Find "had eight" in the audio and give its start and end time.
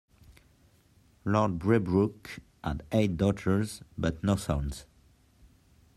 2.63-3.17